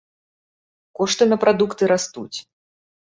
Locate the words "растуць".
1.93-2.37